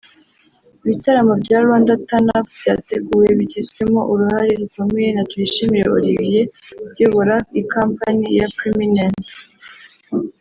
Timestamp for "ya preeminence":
8.39-9.31